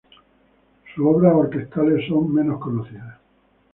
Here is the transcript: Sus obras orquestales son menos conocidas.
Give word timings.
Sus 0.95 1.05
obras 1.05 1.35
orquestales 1.35 2.07
son 2.07 2.33
menos 2.33 2.59
conocidas. 2.59 3.19